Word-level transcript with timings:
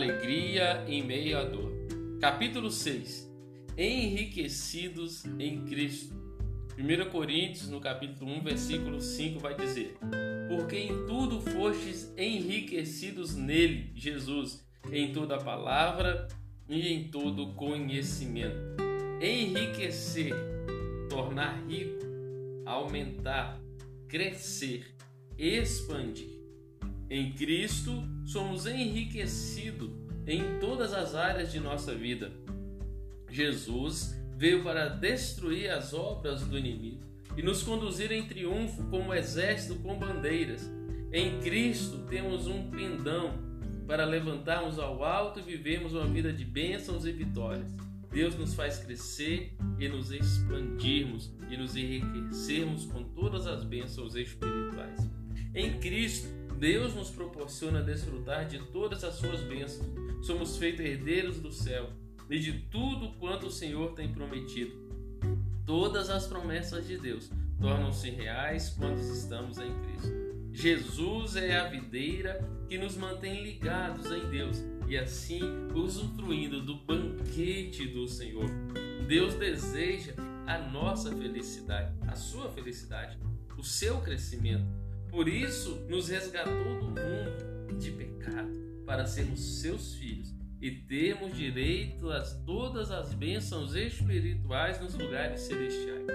Alegria 0.00 0.82
em 0.88 1.02
meio 1.02 1.36
à 1.36 1.44
dor. 1.44 1.70
Capítulo 2.22 2.70
6. 2.70 3.30
Enriquecidos 3.76 5.26
em 5.38 5.66
Cristo. 5.66 6.14
1 6.78 7.10
Coríntios, 7.10 7.68
no 7.68 7.82
capítulo 7.82 8.32
1, 8.32 8.42
versículo 8.42 8.98
5, 8.98 9.38
vai 9.38 9.54
dizer: 9.54 9.98
Porque 10.48 10.78
em 10.78 11.04
tudo 11.06 11.42
fostes 11.42 12.10
enriquecidos 12.16 13.36
nele, 13.36 13.92
Jesus, 13.94 14.66
em 14.90 15.12
toda 15.12 15.36
palavra 15.36 16.28
e 16.66 16.88
em 16.88 17.08
todo 17.08 17.52
conhecimento. 17.52 18.56
Enriquecer, 19.20 20.32
tornar 21.10 21.62
rico, 21.68 22.06
aumentar, 22.64 23.60
crescer, 24.08 24.96
expandir. 25.36 26.39
Em 27.10 27.32
Cristo 27.32 28.04
somos 28.24 28.66
enriquecidos 28.66 29.90
em 30.28 30.60
todas 30.60 30.92
as 30.92 31.16
áreas 31.16 31.50
de 31.50 31.58
nossa 31.58 31.92
vida. 31.92 32.30
Jesus 33.28 34.16
veio 34.36 34.62
para 34.62 34.88
destruir 34.88 35.70
as 35.70 35.92
obras 35.92 36.42
do 36.42 36.56
inimigo 36.56 37.02
e 37.36 37.42
nos 37.42 37.64
conduzir 37.64 38.12
em 38.12 38.26
triunfo 38.26 38.84
como 38.84 39.12
exército 39.12 39.74
com 39.80 39.98
bandeiras. 39.98 40.70
Em 41.12 41.40
Cristo 41.40 41.98
temos 42.08 42.46
um 42.46 42.70
pendão 42.70 43.34
para 43.88 44.04
levantarmos 44.04 44.78
ao 44.78 45.02
alto 45.02 45.40
e 45.40 45.42
vivermos 45.42 45.94
uma 45.94 46.06
vida 46.06 46.32
de 46.32 46.44
bênçãos 46.44 47.04
e 47.04 47.10
vitórias. 47.10 47.74
Deus 48.12 48.36
nos 48.36 48.54
faz 48.54 48.78
crescer 48.78 49.56
e 49.80 49.88
nos 49.88 50.12
expandirmos 50.12 51.32
e 51.50 51.56
nos 51.56 51.74
enriquecermos 51.74 52.86
com 52.86 53.02
todas 53.02 53.48
as 53.48 53.64
bênçãos 53.64 54.14
espirituais. 54.14 55.10
Em 55.52 55.80
Cristo 55.80 56.39
Deus 56.60 56.94
nos 56.94 57.08
proporciona 57.08 57.82
desfrutar 57.82 58.46
de 58.46 58.58
todas 58.58 59.02
as 59.02 59.14
suas 59.14 59.40
bênçãos. 59.40 59.88
Somos 60.20 60.58
feitos 60.58 60.84
herdeiros 60.84 61.40
do 61.40 61.50
céu 61.50 61.88
e 62.28 62.38
de 62.38 62.52
tudo 62.70 63.14
quanto 63.18 63.46
o 63.46 63.50
Senhor 63.50 63.94
tem 63.94 64.12
prometido. 64.12 64.72
Todas 65.64 66.10
as 66.10 66.26
promessas 66.26 66.86
de 66.86 66.98
Deus 66.98 67.30
tornam-se 67.58 68.10
reais 68.10 68.68
quando 68.78 68.98
estamos 68.98 69.56
em 69.56 69.72
Cristo. 69.80 70.12
Jesus 70.52 71.34
é 71.34 71.58
a 71.58 71.66
videira 71.66 72.46
que 72.68 72.76
nos 72.76 72.94
mantém 72.94 73.42
ligados 73.42 74.10
em 74.10 74.28
Deus 74.28 74.62
e 74.86 74.98
assim 74.98 75.40
usufruindo 75.74 76.60
do 76.60 76.74
banquete 76.74 77.86
do 77.86 78.06
Senhor. 78.06 78.50
Deus 79.08 79.34
deseja 79.34 80.12
a 80.46 80.58
nossa 80.58 81.10
felicidade, 81.10 81.96
a 82.06 82.14
sua 82.14 82.50
felicidade, 82.50 83.16
o 83.56 83.64
seu 83.64 84.02
crescimento. 84.02 84.79
Por 85.10 85.28
isso, 85.28 85.84
nos 85.88 86.08
resgatou 86.08 86.78
do 86.78 86.86
mundo 86.86 87.76
de 87.78 87.90
pecado, 87.90 88.58
para 88.86 89.06
sermos 89.06 89.60
seus 89.60 89.94
filhos 89.94 90.32
e 90.60 90.70
termos 90.70 91.36
direito 91.36 92.10
a 92.10 92.20
todas 92.46 92.90
as 92.90 93.12
bênçãos 93.12 93.74
espirituais 93.74 94.80
nos 94.80 94.94
lugares 94.94 95.40
celestiais. 95.40 96.06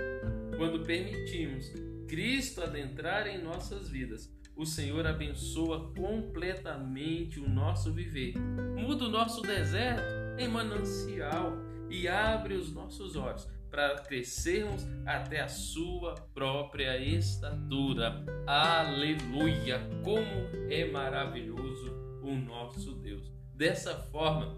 Quando 0.57 0.85
permitimos 0.85 1.71
Cristo 2.07 2.61
adentrar 2.61 3.27
em 3.27 3.41
nossas 3.41 3.89
vidas, 3.89 4.31
o 4.55 4.65
Senhor 4.65 5.05
abençoa 5.05 5.91
completamente 5.93 7.39
o 7.39 7.49
nosso 7.49 7.91
viver, 7.91 8.35
muda 8.77 9.05
o 9.05 9.09
nosso 9.09 9.41
deserto 9.41 10.39
em 10.39 10.47
manancial 10.47 11.57
e 11.89 12.07
abre 12.07 12.53
os 12.53 12.71
nossos 12.71 13.15
olhos 13.17 13.47
para 13.75 13.99
crescermos 13.99 14.87
até 15.05 15.41
a 15.41 15.49
sua 15.49 16.15
própria 16.33 16.97
estatura. 16.97 18.23
Aleluia! 18.47 19.81
Como 20.01 20.23
é 20.71 20.89
maravilhoso 20.89 21.93
o 22.23 22.33
nosso 22.35 22.93
Deus. 22.95 23.29
Dessa 23.53 23.93
forma, 23.93 24.57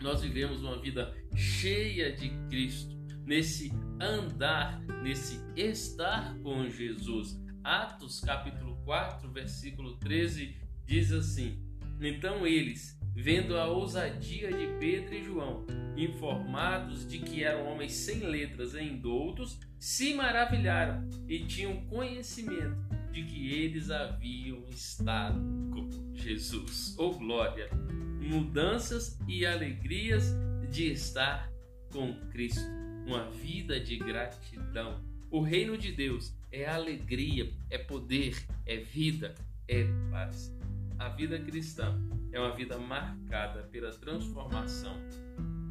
nós 0.00 0.22
vivemos 0.22 0.62
uma 0.62 0.80
vida 0.80 1.14
cheia 1.36 2.16
de 2.16 2.30
Cristo, 2.48 2.96
nesse 3.26 3.70
andar, 4.00 4.80
nesse 5.02 5.38
estar 5.54 6.34
com 6.38 6.66
Jesus. 6.66 7.38
Atos 7.62 8.20
capítulo 8.20 8.74
4, 8.86 9.30
versículo 9.30 9.98
13 9.98 10.56
diz 10.86 11.12
assim: 11.12 11.62
Então 12.00 12.46
eles, 12.46 12.98
vendo 13.14 13.56
a 13.56 13.66
ousadia 13.66 14.52
de 14.52 14.66
Pedro 14.78 15.14
e 15.14 15.24
João, 15.24 15.66
informados 15.96 17.06
de 17.06 17.18
que 17.18 17.44
eram 17.44 17.66
homens 17.66 17.92
sem 17.92 18.20
letras 18.20 18.74
e 18.74 18.82
indoutos, 18.82 19.58
se 19.78 20.14
maravilharam 20.14 21.08
e 21.28 21.40
tinham 21.40 21.84
conhecimento 21.86 22.76
de 23.12 23.24
que 23.24 23.52
eles 23.52 23.90
haviam 23.90 24.64
estado 24.70 25.40
com 25.72 26.14
Jesus. 26.14 26.94
Oh 26.98 27.10
glória! 27.10 27.68
Mudanças 28.20 29.18
e 29.26 29.44
alegrias 29.44 30.32
de 30.70 30.92
estar 30.92 31.50
com 31.92 32.14
Cristo. 32.30 32.62
Uma 33.06 33.28
vida 33.30 33.80
de 33.80 33.96
gratidão. 33.96 35.02
O 35.30 35.40
reino 35.40 35.76
de 35.76 35.90
Deus 35.90 36.32
é 36.52 36.66
alegria, 36.66 37.52
é 37.68 37.78
poder, 37.78 38.36
é 38.66 38.76
vida, 38.76 39.34
é 39.66 39.84
paz. 40.10 40.54
A 41.00 41.08
vida 41.08 41.38
cristã 41.40 41.98
é 42.30 42.38
uma 42.38 42.54
vida 42.54 42.78
marcada 42.78 43.62
pela 43.62 43.90
transformação 43.90 44.94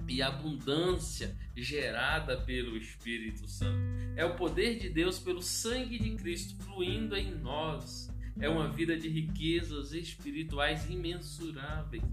e 0.08 0.24
abundância 0.24 1.38
gerada 1.56 2.36
pelo 2.42 2.76
Espírito 2.76 3.48
Santo. 3.48 3.78
É 4.16 4.26
o 4.26 4.36
poder 4.36 4.80
de 4.80 4.90
Deus 4.90 5.20
pelo 5.20 5.44
sangue 5.44 6.00
de 6.00 6.16
Cristo 6.16 6.56
fluindo 6.64 7.16
em 7.16 7.36
nós. 7.36 8.12
É 8.40 8.50
uma 8.50 8.70
vida 8.70 8.98
de 8.98 9.08
riquezas 9.08 9.94
espirituais 9.94 10.90
imensuráveis, 10.90 12.04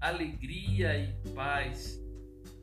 alegria 0.00 0.98
e 0.98 1.28
paz. 1.32 2.04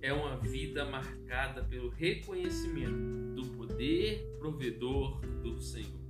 É 0.01 0.11
uma 0.11 0.35
vida 0.35 0.83
marcada 0.83 1.63
pelo 1.63 1.87
reconhecimento 1.87 3.33
do 3.33 3.45
poder 3.55 4.35
provedor 4.37 5.21
do 5.41 5.61
Senhor. 5.61 6.01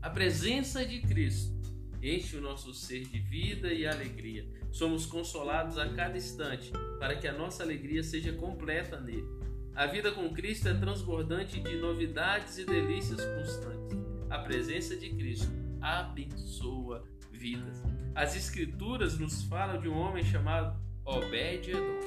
A 0.00 0.08
presença 0.08 0.86
de 0.86 1.02
Cristo 1.02 1.61
enche 2.02 2.36
o 2.36 2.40
nosso 2.40 2.74
ser 2.74 3.04
de 3.04 3.20
vida 3.20 3.72
e 3.72 3.86
alegria. 3.86 4.44
Somos 4.72 5.06
consolados 5.06 5.78
a 5.78 5.88
cada 5.88 6.16
instante 6.16 6.72
para 6.98 7.16
que 7.16 7.28
a 7.28 7.32
nossa 7.32 7.62
alegria 7.62 8.02
seja 8.02 8.32
completa 8.32 9.00
nele. 9.00 9.26
A 9.74 9.86
vida 9.86 10.10
com 10.10 10.28
Cristo 10.30 10.68
é 10.68 10.74
transbordante 10.74 11.60
de 11.60 11.76
novidades 11.76 12.58
e 12.58 12.64
delícias 12.64 13.24
constantes. 13.24 13.98
A 14.28 14.38
presença 14.38 14.96
de 14.96 15.10
Cristo 15.10 15.50
abençoa 15.80 17.04
vidas. 17.30 17.82
As 18.14 18.36
Escrituras 18.36 19.18
nos 19.18 19.44
falam 19.44 19.80
de 19.80 19.88
um 19.88 19.96
homem 19.96 20.24
chamado 20.24 20.78
Obed-Edom. 21.04 22.00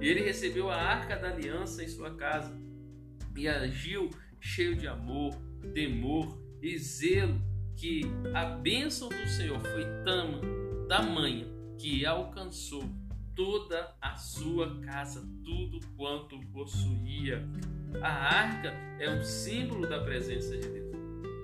Ele 0.00 0.20
recebeu 0.20 0.70
a 0.70 0.76
arca 0.76 1.16
da 1.16 1.30
aliança 1.30 1.82
em 1.82 1.88
sua 1.88 2.14
casa 2.14 2.56
e 3.36 3.48
agiu 3.48 4.10
cheio 4.40 4.76
de 4.76 4.86
amor, 4.86 5.34
temor 5.74 6.38
e 6.60 6.78
zelo 6.78 7.40
que 7.76 8.02
a 8.34 8.44
bênção 8.44 9.08
do 9.08 9.28
Senhor 9.28 9.60
foi 9.60 9.84
tama, 10.04 10.40
tamanha 10.88 11.46
que 11.78 12.06
alcançou 12.06 12.84
toda 13.34 13.94
a 14.00 14.16
sua 14.16 14.80
casa, 14.82 15.26
tudo 15.44 15.80
quanto 15.96 16.38
possuía. 16.52 17.46
A 18.00 18.08
arca 18.08 18.72
é 18.98 19.10
um 19.10 19.22
símbolo 19.24 19.88
da 19.88 20.00
presença 20.00 20.56
de 20.56 20.68
Deus. 20.68 20.96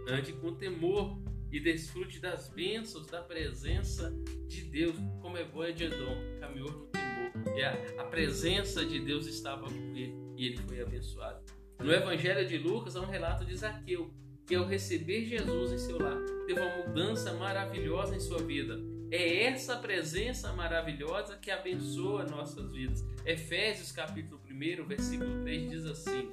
Ande 0.09 0.33
com 0.34 0.55
temor 0.55 1.19
e 1.50 1.61
desfrute 1.61 2.21
das 2.21 2.49
bênçãos 2.49 3.06
da 3.06 3.22
presença 3.22 4.15
de 4.47 4.62
Deus, 4.62 4.97
como 5.21 5.37
é 5.37 5.45
boa 5.45 5.72
de 5.72 5.84
Edom, 5.84 6.16
caminhou 6.41 6.71
no 6.71 6.87
temor. 6.87 7.56
E 7.56 7.62
a, 7.62 8.03
a 8.03 8.05
presença 8.05 8.84
de 8.84 9.00
Deus 9.00 9.27
estava 9.27 9.66
com 9.66 9.97
ele 9.97 10.15
e 10.37 10.47
ele 10.47 10.59
foi 10.59 10.81
abençoado. 10.81 11.41
No 11.80 11.92
Evangelho 11.92 12.47
de 12.47 12.59
Lucas 12.59 12.97
há 12.97 13.01
um 13.01 13.10
relato 13.10 13.45
de 13.45 13.57
Zaqueu, 13.57 14.13
que 14.48 14.54
ao 14.54 14.65
receber 14.65 15.27
Jesus 15.27 15.72
em 15.72 15.78
seu 15.78 15.98
lar, 15.98 16.16
teve 16.47 16.59
uma 16.59 16.78
mudança 16.78 17.34
maravilhosa 17.34 18.16
em 18.16 18.21
sua 18.21 18.39
vida. 18.39 18.80
É 19.10 19.45
essa 19.45 19.77
presença 19.77 20.50
maravilhosa 20.54 21.36
que 21.36 21.50
abençoa 21.50 22.24
nossas 22.24 22.72
vidas. 22.72 23.04
Efésios 23.27 23.92
capítulo 23.92 24.41
1, 24.50 24.86
versículo 24.86 25.42
3 25.42 25.71
diz 25.71 25.84
assim: 25.84 26.30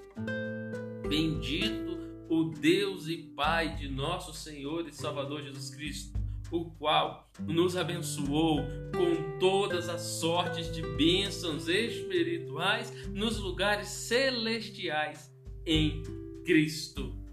Bendito 1.08 2.00
o 2.30 2.46
Deus 2.46 3.08
e 3.10 3.18
Pai 3.18 3.76
de 3.76 3.90
nosso 3.90 4.34
Senhor 4.34 4.88
e 4.88 4.94
Salvador 4.94 5.44
Jesus 5.44 5.70
Cristo, 5.70 6.18
o 6.50 6.72
qual 6.72 7.30
nos 7.42 7.76
abençoou 7.76 8.62
com 8.96 9.40
todas 9.40 9.90
as 9.90 10.02
sortes 10.02 10.72
de 10.72 10.82
bênçãos 10.82 11.68
espirituais 11.68 12.94
nos 13.10 13.40
lugares 13.40 13.90
celestiais 13.90 15.30
em 15.66 16.02
Cristo 16.46 17.25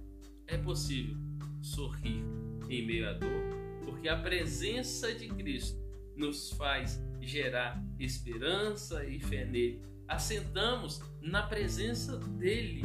é 0.52 0.58
possível 0.58 1.16
sorrir 1.62 2.22
em 2.69 2.87
meio 2.87 3.08
à 3.08 3.14
dor, 3.14 3.43
porque 3.84 4.08
a 4.08 4.16
presença 4.19 5.12
de 5.14 5.28
Cristo 5.28 5.81
nos 6.14 6.50
faz 6.52 7.02
gerar 7.20 7.82
esperança 7.99 9.04
e 9.06 9.19
fé 9.19 9.46
nele. 9.46 9.81
Assentamos 10.06 11.00
na 11.22 11.43
presença 11.43 12.19
dele, 12.19 12.82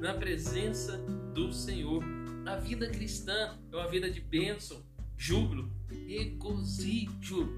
na 0.00 0.14
presença 0.14 0.98
do 1.34 1.52
Senhor. 1.52 2.02
A 2.44 2.56
vida 2.56 2.88
cristã 2.90 3.56
é 3.70 3.76
uma 3.76 3.88
vida 3.88 4.10
de 4.10 4.20
bênção, 4.20 4.82
júbilo, 5.16 5.70
regozijo. 6.08 7.48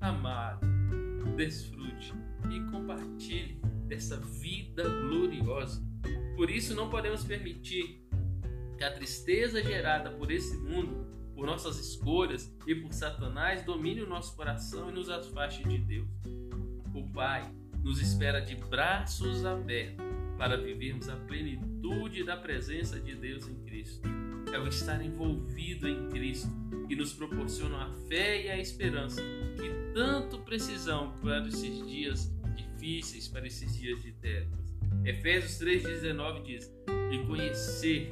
Amado, 0.00 0.66
desfrute 1.36 2.12
e 2.50 2.60
compartilhe 2.70 3.58
dessa 3.86 4.18
vida 4.18 4.82
gloriosa. 4.82 5.82
Por 6.36 6.50
isso, 6.50 6.74
não 6.74 6.90
podemos 6.90 7.24
permitir 7.24 8.01
que 8.82 8.86
a 8.86 8.90
tristeza 8.90 9.62
gerada 9.62 10.10
por 10.10 10.32
esse 10.32 10.56
mundo, 10.56 11.06
por 11.36 11.46
nossas 11.46 11.78
escolhas 11.78 12.52
e 12.66 12.74
por 12.74 12.92
Satanás 12.92 13.64
domine 13.64 14.02
o 14.02 14.08
nosso 14.08 14.34
coração 14.34 14.90
e 14.90 14.92
nos 14.92 15.08
afaste 15.08 15.62
de 15.62 15.78
Deus. 15.78 16.08
O 16.92 17.08
Pai 17.12 17.48
nos 17.80 18.00
espera 18.00 18.40
de 18.40 18.56
braços 18.56 19.46
abertos 19.46 20.04
para 20.36 20.56
vivermos 20.56 21.08
a 21.08 21.14
plenitude 21.14 22.24
da 22.24 22.36
presença 22.36 22.98
de 22.98 23.14
Deus 23.14 23.46
em 23.46 23.54
Cristo. 23.62 24.02
É 24.52 24.58
o 24.58 24.66
estar 24.66 25.00
envolvido 25.00 25.88
em 25.88 26.08
Cristo 26.08 26.50
que 26.88 26.96
nos 26.96 27.12
proporciona 27.12 27.84
a 27.84 27.92
fé 28.08 28.46
e 28.46 28.50
a 28.50 28.58
esperança 28.58 29.22
que 29.56 29.94
tanto 29.94 30.40
precisamos 30.40 31.20
para 31.20 31.46
esses 31.46 31.86
dias 31.86 32.32
difíceis, 32.56 33.28
para 33.28 33.46
esses 33.46 33.78
dias 33.78 34.02
de 34.02 34.10
trevas. 34.14 34.74
Efésios 35.04 35.60
3,19 35.60 36.42
diz: 36.42 36.72
E 37.12 37.24
conhecer 37.28 38.10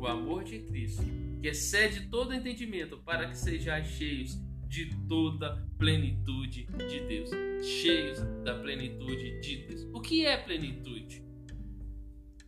o 0.00 0.06
amor 0.06 0.44
de 0.44 0.58
Cristo, 0.60 1.02
que 1.42 1.48
excede 1.48 2.08
todo 2.08 2.32
entendimento, 2.32 2.96
para 2.98 3.28
que 3.28 3.36
sejais 3.36 3.86
cheios 3.88 4.38
de 4.66 4.94
toda 5.06 5.68
plenitude 5.76 6.66
de 6.88 7.00
Deus. 7.00 7.30
Cheios 7.62 8.18
da 8.42 8.58
plenitude 8.58 9.40
de 9.40 9.56
Deus. 9.66 9.86
O 9.92 10.00
que 10.00 10.24
é 10.24 10.36
plenitude? 10.38 11.22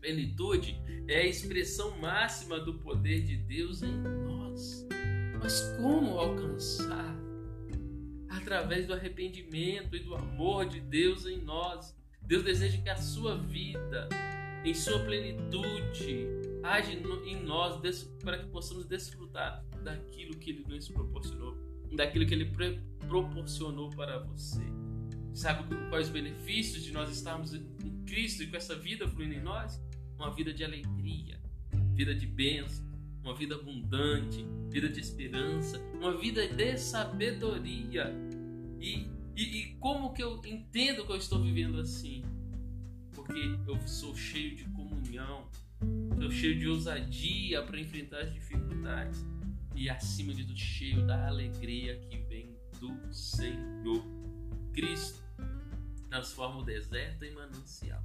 Plenitude 0.00 0.81
é 1.06 1.19
a 1.19 1.26
expressão 1.26 1.99
máxima 1.99 2.58
do 2.58 2.75
poder 2.75 3.22
de 3.22 3.37
Deus 3.37 3.82
em 3.82 3.93
nós. 3.93 4.87
Mas 5.43 5.60
como 5.76 6.19
alcançar? 6.19 7.14
Através 8.28 8.87
do 8.87 8.94
arrependimento 8.94 9.94
e 9.94 10.00
do 10.00 10.14
amor 10.14 10.66
de 10.66 10.81
Deus 10.81 11.26
em 11.26 11.38
nós. 11.43 11.94
Deus 12.22 12.44
deseja 12.44 12.81
que 12.81 12.88
a 12.88 12.96
sua 12.96 13.37
vida, 13.37 14.08
em 14.64 14.72
sua 14.72 15.00
plenitude, 15.00 16.51
age 16.62 16.93
em 17.26 17.43
nós 17.43 18.05
para 18.23 18.38
que 18.38 18.47
possamos 18.47 18.85
desfrutar 18.85 19.64
daquilo 19.82 20.37
que 20.37 20.50
Ele 20.50 20.64
nos 20.69 20.88
proporcionou, 20.88 21.56
daquilo 21.94 22.26
que 22.26 22.35
Ele 22.35 22.53
proporcionou 23.09 23.91
para 23.91 24.19
você. 24.20 24.62
Sabe 25.35 25.75
quais 25.88 26.06
os 26.06 26.12
benefícios 26.12 26.82
de 26.82 26.93
nós 26.93 27.11
estarmos 27.11 27.55
em 27.55 28.05
Cristo 28.06 28.43
e 28.43 28.47
com 28.47 28.56
essa 28.56 28.76
vida 28.76 29.09
fluindo 29.09 29.35
em 29.35 29.43
nós? 29.43 29.81
Uma 30.17 30.31
vida 30.31 30.53
de 30.53 30.62
alegria, 30.62 31.41
vida 31.94 32.14
de 32.14 32.26
bênção, 32.26 32.85
uma 33.25 33.35
vida 33.35 33.55
abundante, 33.55 34.44
vida 34.69 34.88
de 34.88 35.00
esperança, 35.00 35.81
uma 35.94 36.17
vida 36.17 36.47
de 36.47 36.76
sabedoria. 36.76 38.12
E, 38.81 39.09
e, 39.37 39.43
e 39.43 39.75
como 39.81 40.12
que 40.12 40.23
eu 40.23 40.41
entendo 40.44 41.06
que 41.06 41.12
eu 41.12 41.17
estou 41.17 41.41
vivendo 41.41 41.81
assim? 41.81 42.23
Porque 43.12 43.59
eu 43.67 43.81
sou 43.87 44.14
cheio 44.14 44.55
de 44.55 44.64
comunhão, 44.64 45.49
sou 46.23 46.31
cheio 46.31 46.57
de 46.57 46.69
ousadia 46.69 47.63
para 47.63 47.81
enfrentar 47.81 48.21
as 48.21 48.33
dificuldades 48.33 49.27
e 49.75 49.91
acima 49.91 50.33
de 50.33 50.45
tudo 50.45 50.57
cheio 50.57 51.05
da 51.05 51.27
alegria 51.27 51.99
que 51.99 52.17
vem 52.17 52.57
do 52.79 53.13
Senhor. 53.13 54.05
Cristo 54.73 55.21
transforma 56.09 56.61
o 56.61 56.65
deserto 56.65 57.25
em 57.25 57.35
manancial 57.35 58.01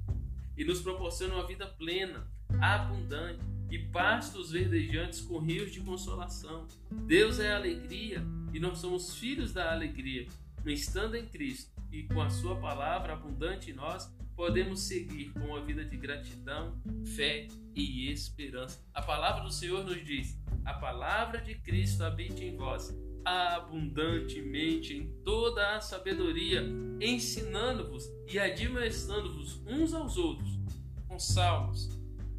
e 0.56 0.64
nos 0.64 0.80
proporciona 0.80 1.34
uma 1.34 1.46
vida 1.46 1.64
plena, 1.64 2.26
abundante 2.60 3.38
e 3.70 3.78
pastos 3.78 4.50
verdejantes 4.50 5.20
com 5.20 5.38
rios 5.38 5.70
de 5.70 5.78
consolação. 5.78 6.66
Deus 7.06 7.38
é 7.38 7.54
alegria 7.54 8.20
e 8.52 8.58
nós 8.58 8.78
somos 8.78 9.14
filhos 9.14 9.52
da 9.52 9.70
alegria. 9.70 10.26
Estando 10.66 11.14
em 11.14 11.24
Cristo 11.24 11.70
e 11.92 12.02
com 12.02 12.20
a 12.20 12.28
Sua 12.28 12.56
palavra 12.56 13.12
abundante 13.12 13.70
em 13.70 13.74
nós, 13.74 14.12
podemos 14.38 14.82
seguir 14.82 15.32
com 15.32 15.40
uma 15.40 15.60
vida 15.64 15.84
de 15.84 15.96
gratidão, 15.96 16.80
fé 17.16 17.48
e 17.74 18.08
esperança. 18.08 18.80
A 18.94 19.02
palavra 19.02 19.42
do 19.42 19.52
Senhor 19.52 19.84
nos 19.84 20.04
diz: 20.04 20.40
a 20.64 20.74
palavra 20.74 21.40
de 21.40 21.56
Cristo 21.56 22.04
habite 22.04 22.44
em 22.44 22.56
vós 22.56 22.96
abundantemente 23.24 24.96
em 24.96 25.10
toda 25.24 25.76
a 25.76 25.80
sabedoria, 25.80 26.64
ensinando-vos 27.00 28.04
e 28.28 28.38
admoestando-vos 28.38 29.60
uns 29.66 29.92
aos 29.92 30.16
outros 30.16 30.56
com 31.08 31.18
salmos, 31.18 31.90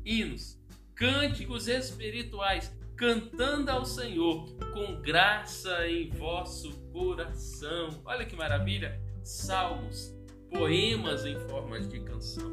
hinos, 0.06 0.57
cânticos 0.95 1.68
espirituais, 1.68 2.74
cantando 2.95 3.72
ao 3.72 3.86
Senhor 3.86 4.45
com 4.72 5.02
graça 5.02 5.86
em 5.86 6.10
vosso 6.12 6.80
coração. 6.94 8.02
Olha 8.06 8.25
que 8.25 8.38
maravilha! 8.38 9.02
Salmos, 9.22 10.18
poemas 10.51 11.25
em 11.25 11.40
formas 11.48 11.88
de 11.88 12.00
canção, 12.00 12.51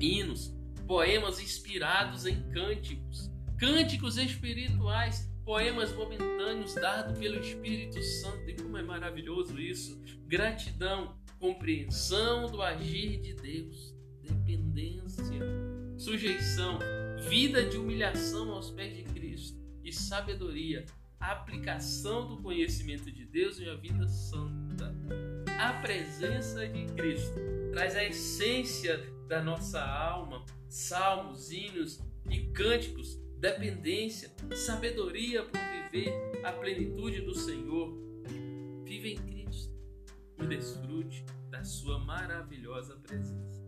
hinos, 0.00 0.54
poemas 0.86 1.40
inspirados 1.40 2.26
em 2.26 2.40
cânticos, 2.50 3.30
cânticos 3.58 4.16
espirituais, 4.16 5.28
poemas 5.44 5.92
momentâneos 5.94 6.74
dados 6.74 7.18
pelo 7.18 7.40
Espírito 7.40 8.02
Santo. 8.02 8.48
E 8.48 8.54
como 8.54 8.76
é 8.76 8.82
maravilhoso 8.82 9.58
isso! 9.58 10.00
Gratidão, 10.26 11.16
compreensão 11.38 12.50
do 12.50 12.60
agir 12.62 13.20
de 13.20 13.34
Deus, 13.34 13.94
dependência, 14.22 15.40
sujeição, 15.96 16.78
vida 17.28 17.64
de 17.64 17.76
humilhação 17.76 18.52
aos 18.52 18.70
pés 18.70 18.96
de 18.96 19.04
Cristo 19.04 19.58
e 19.82 19.92
sabedoria, 19.92 20.84
aplicação 21.18 22.28
do 22.28 22.42
conhecimento 22.42 23.10
de 23.10 23.24
Deus 23.24 23.58
em 23.58 23.64
uma 23.64 23.76
vida 23.76 24.06
santa. 24.06 24.94
A 25.58 25.72
presença 25.82 26.68
de 26.68 26.86
Cristo 26.94 27.34
traz 27.72 27.96
a 27.96 28.04
essência 28.04 28.96
da 29.26 29.42
nossa 29.42 29.84
alma, 29.84 30.46
salmos, 30.68 31.50
hinos 31.50 32.00
e 32.30 32.44
cânticos, 32.52 33.16
dependência, 33.40 34.30
sabedoria 34.54 35.42
por 35.42 35.58
viver 35.58 36.12
a 36.44 36.52
plenitude 36.52 37.22
do 37.22 37.34
Senhor. 37.34 37.92
Vive 38.84 39.14
em 39.14 39.16
Cristo 39.16 39.74
e 40.40 40.46
desfrute 40.46 41.24
da 41.50 41.64
sua 41.64 41.98
maravilhosa 41.98 42.94
presença. 42.96 43.60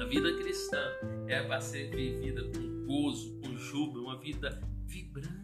A 0.00 0.04
vida 0.06 0.36
cristã 0.38 0.82
é 1.28 1.44
para 1.44 1.60
ser 1.60 1.90
vivida 1.94 2.42
com 2.42 2.86
gozo, 2.86 3.40
com 3.40 3.56
júbilo, 3.56 4.06
uma 4.06 4.18
vida 4.18 4.60
vibrante. 4.84 5.43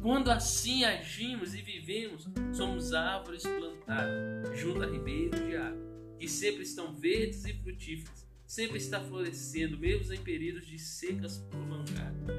Quando 0.00 0.30
assim 0.30 0.84
agimos 0.84 1.54
e 1.54 1.62
vivemos, 1.62 2.28
somos 2.52 2.92
árvores 2.92 3.42
plantadas 3.42 4.58
junto 4.58 4.82
a 4.82 4.86
ribeiros 4.86 5.40
de 5.40 5.56
água, 5.56 6.16
que 6.18 6.28
sempre 6.28 6.62
estão 6.62 6.94
verdes 6.94 7.44
e 7.44 7.52
frutíferas, 7.54 8.24
sempre 8.46 8.78
está 8.78 9.00
florescendo, 9.00 9.76
mesmo 9.76 10.14
em 10.14 10.22
períodos 10.22 10.66
de 10.66 10.78
secas 10.78 11.38
prolongadas. 11.50 12.36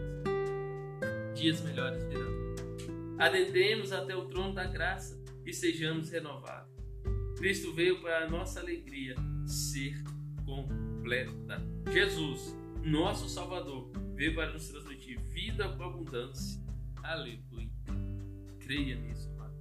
Dias 1.35 1.61
melhores 1.61 2.03
virão. 2.05 3.17
Adentremos 3.19 3.91
até 3.91 4.15
o 4.15 4.25
trono 4.27 4.53
da 4.53 4.65
graça 4.65 5.21
e 5.45 5.51
sejamos 5.51 6.09
renovados. 6.09 6.71
Cristo 7.37 7.73
veio 7.73 8.01
para 8.01 8.25
a 8.25 8.29
nossa 8.29 8.59
alegria 8.59 9.15
ser 9.45 10.01
completa. 10.45 11.61
Jesus, 11.91 12.55
nosso 12.83 13.27
Salvador, 13.27 13.91
veio 14.15 14.33
para 14.33 14.53
nos 14.53 14.67
transmitir 14.69 14.96
vida 15.38 15.70
com 15.70 15.84
abundância. 15.84 16.60
Aleluia. 17.03 17.70
Creia 18.60 18.96
nisso, 18.96 19.29
amado. 19.34 19.53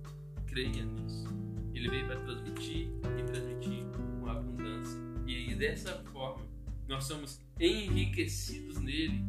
Creia 0.46 0.82
nisso. 0.82 1.28
Ele 1.74 1.90
veio 1.90 2.06
para 2.06 2.18
transmitir 2.20 2.88
e 3.18 3.22
transmitir 3.24 3.84
com 3.94 4.26
abundância. 4.26 4.98
E 5.26 5.54
dessa 5.54 6.02
forma, 6.04 6.46
nós 6.88 7.04
somos 7.04 7.42
enriquecidos 7.60 8.78
nele, 8.78 9.22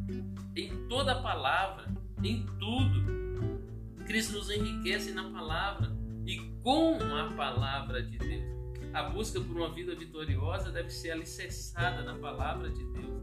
em 0.56 0.88
toda 0.88 1.12
a 1.12 1.22
palavra, 1.22 1.84
em 2.24 2.46
tudo. 2.58 4.06
Cristo 4.06 4.32
nos 4.32 4.48
enriquece 4.48 5.12
na 5.12 5.30
palavra 5.30 5.94
e 6.24 6.38
com 6.62 6.96
a 7.14 7.30
palavra 7.36 8.02
de 8.02 8.16
Deus. 8.16 8.58
A 8.94 9.02
busca 9.10 9.38
por 9.38 9.54
uma 9.54 9.74
vida 9.74 9.94
vitoriosa 9.94 10.72
deve 10.72 10.88
ser 10.88 11.10
alicerçada 11.10 12.02
na 12.02 12.18
palavra 12.18 12.70
de 12.70 12.82
Deus. 12.94 13.17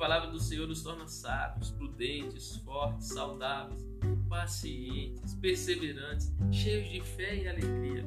Palavra 0.00 0.30
do 0.30 0.40
Senhor 0.40 0.66
nos 0.66 0.82
torna 0.82 1.06
sábios, 1.06 1.72
prudentes, 1.72 2.56
fortes, 2.64 3.08
saudáveis, 3.08 3.86
pacientes, 4.30 5.34
perseverantes, 5.34 6.32
cheios 6.50 6.88
de 6.88 7.02
fé 7.02 7.36
e 7.36 7.46
alegria. 7.46 8.06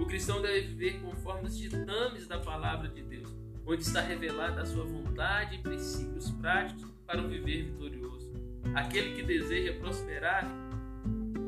O 0.00 0.06
cristão 0.06 0.40
deve 0.40 0.68
viver 0.68 1.02
conforme 1.02 1.46
os 1.46 1.58
ditames 1.58 2.26
da 2.26 2.38
palavra 2.38 2.88
de 2.88 3.02
Deus, 3.02 3.28
onde 3.66 3.82
está 3.82 4.00
revelada 4.00 4.62
a 4.62 4.64
sua 4.64 4.86
vontade 4.86 5.56
e 5.56 5.58
princípios 5.58 6.30
práticos 6.30 6.90
para 7.06 7.20
um 7.20 7.28
viver 7.28 7.64
vitorioso. 7.64 8.32
Aquele 8.74 9.14
que 9.14 9.22
deseja 9.22 9.78
prosperar 9.78 10.50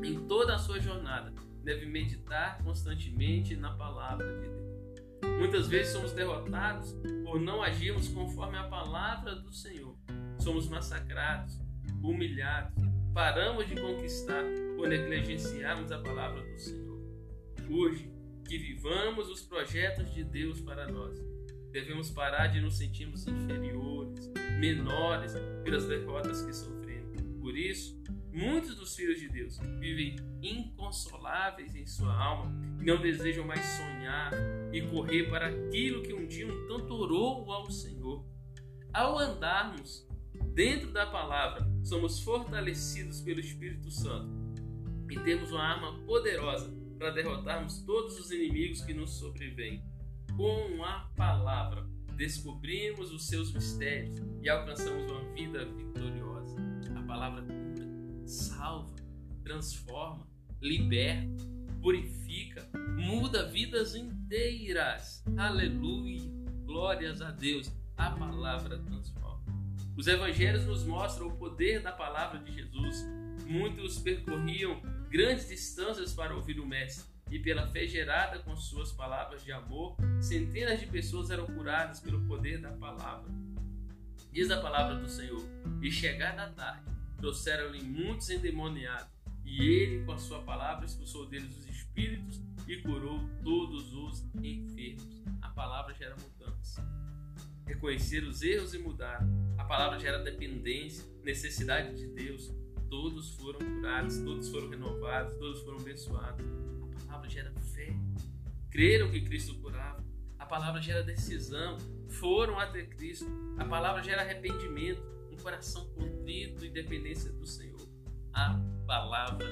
em 0.03 0.27
toda 0.27 0.53
a 0.53 0.59
sua 0.59 0.79
jornada 0.79 1.33
deve 1.63 1.87
meditar 1.87 2.63
constantemente 2.63 3.55
na 3.55 3.71
palavra 3.71 4.27
de 4.27 4.41
Deus. 4.41 4.56
Muitas 5.39 5.67
vezes 5.67 5.93
somos 5.93 6.13
derrotados 6.13 6.95
por 7.23 7.39
não 7.39 7.61
agirmos 7.61 8.07
conforme 8.09 8.57
a 8.57 8.63
palavra 8.63 9.35
do 9.35 9.51
Senhor. 9.53 9.95
Somos 10.39 10.67
massacrados, 10.67 11.59
humilhados, 12.01 12.83
paramos 13.13 13.67
de 13.67 13.75
conquistar 13.75 14.43
por 14.75 14.87
negligenciarmos 14.87 15.91
a 15.91 15.99
palavra 15.99 16.41
do 16.41 16.59
Senhor. 16.59 17.01
Hoje, 17.69 18.11
que 18.47 18.57
vivamos 18.57 19.29
os 19.29 19.41
projetos 19.41 20.13
de 20.13 20.23
Deus 20.23 20.61
para 20.61 20.87
nós. 20.87 21.19
Devemos 21.71 22.09
parar 22.09 22.47
de 22.47 22.61
nos 22.61 22.77
sentirmos 22.77 23.27
inferiores, 23.27 24.31
menores 24.59 25.33
pelas 25.63 25.85
derrotas 25.85 26.41
que 26.41 26.53
sofremos. 26.53 26.76
Por 27.47 27.57
isso, 27.57 27.97
muitos 28.33 28.75
dos 28.75 28.93
filhos 28.93 29.21
de 29.21 29.29
Deus 29.29 29.57
vivem 29.79 30.17
inconsoláveis 30.41 31.73
em 31.77 31.85
sua 31.85 32.13
alma 32.13 32.51
e 32.77 32.83
não 32.83 33.01
desejam 33.01 33.47
mais 33.47 33.65
sonhar 33.65 34.33
e 34.73 34.81
correr 34.81 35.29
para 35.29 35.47
aquilo 35.47 36.03
que 36.03 36.13
um 36.13 36.27
dia 36.27 36.45
um 36.45 36.67
tanto 36.67 36.93
orou 36.93 37.49
ao 37.49 37.71
Senhor. 37.71 38.25
Ao 38.93 39.17
andarmos 39.17 40.05
dentro 40.53 40.91
da 40.91 41.05
palavra, 41.05 41.65
somos 41.85 42.19
fortalecidos 42.19 43.21
pelo 43.21 43.39
Espírito 43.39 43.89
Santo 43.91 44.29
e 45.09 45.17
temos 45.17 45.49
uma 45.49 45.63
arma 45.63 45.97
poderosa 46.05 46.69
para 46.99 47.11
derrotarmos 47.11 47.81
todos 47.83 48.19
os 48.19 48.29
inimigos 48.29 48.81
que 48.81 48.93
nos 48.93 49.11
sobrevêm. 49.19 49.81
Com 50.35 50.83
a 50.83 51.09
palavra, 51.15 51.87
descobrimos 52.17 53.09
os 53.13 53.25
seus 53.25 53.53
mistérios 53.53 54.19
e 54.41 54.49
alcançamos 54.49 55.09
uma 55.09 55.21
vida 55.33 55.63
vitoriosa. 55.63 56.36
Palavra 57.17 57.41
cura, 57.41 58.27
salva, 58.27 58.95
transforma, 59.43 60.27
liberta, 60.61 61.43
purifica, 61.81 62.69
muda 62.95 63.49
vidas 63.49 63.95
inteiras. 63.95 65.23
Aleluia! 65.35 66.21
Glórias 66.63 67.19
a 67.19 67.31
Deus. 67.31 67.73
A 67.97 68.11
palavra 68.11 68.77
transforma. 68.77 69.43
Os 69.97 70.05
evangelhos 70.05 70.67
nos 70.67 70.83
mostram 70.83 71.29
o 71.29 71.35
poder 71.35 71.81
da 71.81 71.91
palavra 71.91 72.37
de 72.37 72.53
Jesus. 72.53 73.03
Muitos 73.47 73.97
percorriam 73.97 74.79
grandes 75.09 75.47
distâncias 75.47 76.13
para 76.13 76.35
ouvir 76.35 76.59
o 76.59 76.67
Mestre, 76.67 77.03
e 77.31 77.39
pela 77.39 77.65
fé 77.65 77.87
gerada 77.87 78.37
com 78.43 78.55
suas 78.55 78.91
palavras 78.91 79.43
de 79.43 79.51
amor, 79.51 79.97
centenas 80.21 80.79
de 80.79 80.85
pessoas 80.85 81.31
eram 81.31 81.47
curadas 81.47 81.99
pelo 81.99 82.27
poder 82.27 82.61
da 82.61 82.73
palavra. 82.73 83.31
Diz 84.31 84.51
a 84.51 84.61
palavra 84.61 84.97
do 84.97 85.09
Senhor: 85.09 85.43
E 85.81 85.89
chegada 85.89 86.43
a 86.43 86.49
tarde, 86.51 86.96
trouxeram-lhe 87.17 87.83
muitos 87.83 88.29
endemoniados, 88.29 89.11
e 89.43 89.61
ele, 89.61 90.05
com 90.05 90.11
a 90.11 90.17
sua 90.17 90.41
palavra, 90.41 90.85
expulsou 90.85 91.25
deles 91.25 91.55
os 91.57 91.67
espíritos 91.67 92.41
e 92.67 92.77
curou 92.77 93.19
todos 93.43 93.93
os 93.93 94.25
enfermos. 94.43 95.23
A 95.41 95.49
palavra 95.49 95.93
gera 95.93 96.15
mudança. 96.15 96.85
Reconhecer 97.65 98.23
os 98.23 98.41
erros 98.41 98.73
e 98.73 98.77
mudar. 98.77 99.25
A 99.57 99.63
palavra 99.63 99.99
gera 99.99 100.19
dependência, 100.19 101.05
necessidade 101.23 101.95
de 101.95 102.07
Deus, 102.07 102.51
todos 102.89 103.35
foram 103.35 103.59
curados, 103.59 104.17
todos 104.19 104.49
foram 104.49 104.69
renovados, 104.69 105.33
todos 105.33 105.61
foram 105.61 105.79
abençoados. 105.79 106.45
A 106.95 107.05
palavra 107.05 107.29
gera 107.29 107.51
fé. 107.73 107.95
Creram 108.69 109.11
que 109.11 109.21
Cristo 109.21 109.55
curava. 109.55 110.03
A 110.37 110.45
palavra 110.45 110.81
gera 110.81 111.03
decisão. 111.03 111.77
Foram 112.09 112.59
até 112.59 112.85
Cristo. 112.85 113.27
A 113.57 113.65
palavra 113.65 114.03
gera 114.03 114.21
arrependimento, 114.21 115.01
um 115.37 115.43
coração 115.43 115.85
contrito 115.89 116.65
e 116.65 116.69
dependência 116.69 117.31
do 117.31 117.45
Senhor. 117.45 117.87
A 118.33 118.59
palavra 118.85 119.47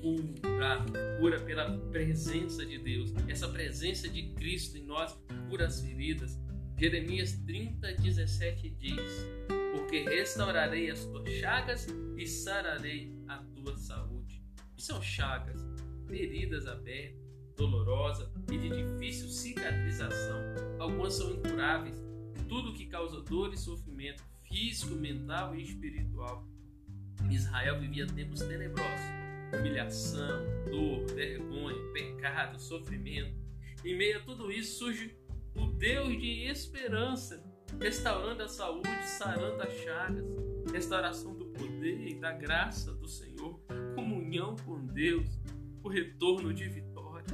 cura, 0.00 0.84
cura 1.18 1.40
pela 1.40 1.78
presença 1.90 2.66
de 2.66 2.78
Deus. 2.78 3.12
Essa 3.28 3.48
presença 3.48 4.08
de 4.08 4.30
Cristo 4.34 4.76
em 4.76 4.84
nós 4.84 5.16
cura 5.48 5.66
as 5.66 5.80
feridas. 5.80 6.38
Jeremias 6.76 7.32
30, 7.46 7.94
17 7.94 8.70
diz: 8.70 9.26
Porque 9.72 10.04
restaurarei 10.04 10.90
as 10.90 11.04
tuas 11.04 11.28
chagas 11.30 11.86
e 12.16 12.26
sararei 12.26 13.12
a 13.28 13.38
tua 13.38 13.76
saúde. 13.76 14.42
E 14.76 14.82
são 14.82 15.02
chagas, 15.02 15.60
feridas 16.06 16.66
abertas, 16.66 17.18
dolorosas 17.56 18.28
e 18.52 18.58
de 18.58 18.68
difícil 18.68 19.28
cicatrização. 19.28 20.38
Algumas 20.78 21.14
são 21.14 21.32
incuráveis. 21.32 22.00
Tudo 22.48 22.72
que 22.72 22.86
causa 22.86 23.20
dor 23.22 23.52
e 23.52 23.58
sofrimento 23.58 24.22
físico, 24.48 24.94
mental 24.94 25.54
e 25.54 25.62
espiritual. 25.62 26.46
Israel 27.30 27.80
vivia 27.80 28.06
tempos 28.06 28.40
tenebrosos, 28.40 29.06
humilhação, 29.58 30.40
dor, 30.70 31.06
vergonha, 31.14 31.76
pecado, 31.92 32.58
sofrimento. 32.58 33.36
Em 33.84 33.96
meio 33.96 34.18
a 34.18 34.22
tudo 34.22 34.50
isso 34.50 34.78
surge 34.78 35.16
o 35.54 35.66
Deus 35.66 36.18
de 36.18 36.44
esperança, 36.44 37.44
restaurando 37.80 38.42
a 38.42 38.48
saúde, 38.48 38.88
sarando 39.04 39.62
as 39.62 39.72
chagas, 39.78 40.24
restauração 40.72 41.36
do 41.36 41.46
poder 41.46 42.08
e 42.08 42.14
da 42.14 42.32
graça 42.32 42.92
do 42.94 43.08
Senhor, 43.08 43.60
comunhão 43.94 44.56
com 44.64 44.86
Deus, 44.86 45.28
o 45.82 45.88
retorno 45.88 46.52
de 46.52 46.68
vitória, 46.68 47.26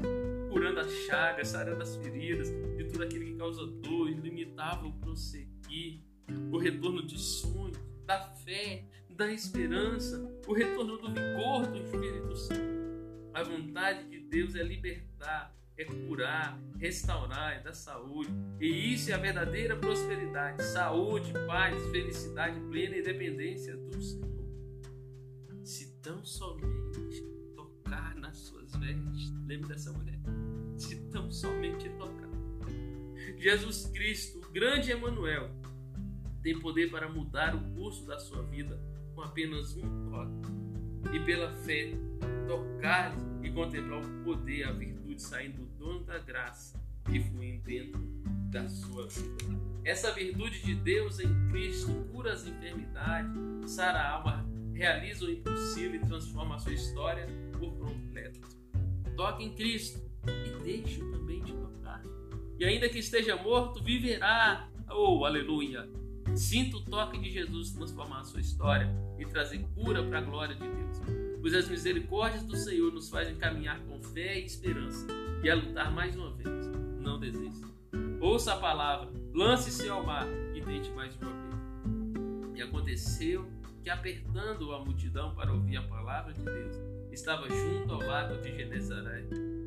curando 0.50 0.80
as 0.80 0.92
chagas, 1.06 1.48
sarando 1.48 1.82
as 1.82 1.96
feridas, 1.96 2.48
de 2.76 2.84
tudo 2.84 3.04
aquilo 3.04 3.24
que 3.24 3.34
causa 3.36 3.66
dor, 3.66 4.08
ilimitável 4.08 4.92
prosseguir, 5.00 6.00
o 6.50 6.58
retorno 6.58 7.04
de 7.04 7.18
sonhos, 7.18 7.78
da 8.06 8.22
fé, 8.44 8.84
da 9.10 9.32
esperança, 9.32 10.28
o 10.46 10.52
retorno 10.52 10.98
do 10.98 11.08
vigor 11.08 11.66
do 11.66 11.78
Espírito 11.78 12.36
Santo. 12.36 12.84
A 13.32 13.42
vontade 13.42 14.08
de 14.08 14.20
Deus 14.20 14.54
é 14.54 14.62
libertar, 14.62 15.54
é 15.76 15.84
curar, 15.84 16.58
restaurar, 16.78 17.54
é 17.54 17.60
dar 17.60 17.74
saúde. 17.74 18.30
E 18.60 18.94
isso 18.94 19.10
é 19.10 19.14
a 19.14 19.18
verdadeira 19.18 19.76
prosperidade: 19.76 20.62
saúde, 20.64 21.32
paz, 21.46 21.80
felicidade 21.90 22.60
plena 22.70 22.96
e 22.96 23.02
do 23.02 24.02
Senhor. 24.02 24.44
Se 25.64 25.98
tão 26.00 26.24
somente 26.24 27.22
tocar 27.56 28.14
nas 28.16 28.36
suas 28.38 28.74
vestes, 28.76 29.32
lembre 29.46 29.68
dessa 29.68 29.92
mulher. 29.92 30.20
Se 30.76 30.96
tão 31.10 31.30
somente 31.30 31.88
tocar. 31.90 32.24
Jesus 33.38 33.86
Cristo, 33.86 34.38
o 34.38 34.52
grande 34.52 34.90
Emanuel, 34.90 35.50
tem 36.44 36.60
poder 36.60 36.90
para 36.90 37.08
mudar 37.08 37.56
o 37.56 37.74
curso 37.74 38.06
da 38.06 38.18
sua 38.18 38.42
vida 38.42 38.78
com 39.14 39.22
apenas 39.22 39.74
um 39.76 40.10
toque. 40.10 41.16
E 41.16 41.20
pela 41.20 41.50
fé, 41.64 41.92
tocar 42.46 43.16
e 43.42 43.50
contemplar 43.50 44.02
o 44.04 44.24
poder, 44.24 44.64
a 44.64 44.72
virtude 44.72 45.22
saindo 45.22 45.62
do 45.62 45.66
dono 45.78 46.04
da 46.04 46.18
graça 46.18 46.78
e 47.10 47.18
fluindo 47.18 47.62
dentro 47.62 48.00
da 48.50 48.68
sua 48.68 49.08
vida. 49.08 49.64
Essa 49.84 50.12
virtude 50.12 50.62
de 50.62 50.74
Deus 50.74 51.18
em 51.18 51.48
Cristo 51.48 51.92
cura 52.12 52.32
as 52.32 52.46
enfermidades, 52.46 53.70
sara 53.70 53.98
a 53.98 54.10
alma, 54.10 54.46
realiza 54.74 55.24
o 55.24 55.30
impossível 55.30 55.94
e 55.94 56.06
transforma 56.06 56.56
a 56.56 56.58
sua 56.58 56.74
história 56.74 57.26
por 57.58 57.72
completo. 57.78 58.40
Toque 59.16 59.44
em 59.44 59.54
Cristo 59.54 59.98
e 60.26 60.62
deixe 60.62 60.98
também 60.98 61.42
de 61.42 61.54
tocar. 61.54 62.02
E 62.58 62.64
ainda 62.66 62.88
que 62.88 62.98
esteja 62.98 63.34
morto, 63.36 63.82
viverá. 63.82 64.68
Oh, 64.90 65.24
aleluia! 65.24 66.03
Sinta 66.36 66.78
o 66.78 66.80
toque 66.80 67.18
de 67.18 67.30
Jesus 67.30 67.70
transformar 67.70 68.20
a 68.20 68.24
sua 68.24 68.40
história 68.40 68.92
e 69.18 69.24
trazer 69.24 69.64
cura 69.74 70.02
para 70.02 70.18
a 70.18 70.22
glória 70.22 70.54
de 70.56 70.68
Deus. 70.68 70.98
Pois 71.40 71.54
as 71.54 71.68
misericórdias 71.68 72.42
do 72.42 72.56
Senhor 72.56 72.92
nos 72.92 73.08
fazem 73.08 73.36
caminhar 73.36 73.78
com 73.80 74.02
fé 74.02 74.40
e 74.40 74.44
esperança 74.44 75.06
e 75.42 75.48
a 75.48 75.54
lutar 75.54 75.92
mais 75.92 76.16
uma 76.16 76.32
vez. 76.32 76.48
Não 76.98 77.20
desista. 77.20 77.68
Ouça 78.20 78.54
a 78.54 78.56
palavra, 78.56 79.12
lance-se 79.32 79.88
ao 79.88 80.04
mar 80.04 80.26
e 80.54 80.60
tente 80.60 80.90
mais 80.90 81.14
uma 81.16 81.30
vez. 81.30 82.58
E 82.58 82.62
aconteceu 82.62 83.48
que, 83.82 83.90
apertando 83.90 84.72
a 84.72 84.84
multidão 84.84 85.34
para 85.34 85.52
ouvir 85.52 85.76
a 85.76 85.82
palavra 85.82 86.32
de 86.32 86.42
Deus, 86.42 86.76
estava 87.12 87.48
junto 87.48 87.92
ao 87.92 88.00
lago 88.00 88.40
de 88.40 88.56
Genezaré. 88.56 89.24